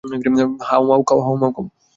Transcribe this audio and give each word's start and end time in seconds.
How 0.67 0.81
মাউ 0.89 1.01
খাউ! 1.07 1.19